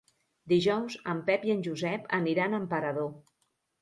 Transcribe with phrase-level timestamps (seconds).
[0.53, 3.13] Dijous en Pep i en Josep aniran a Emperador.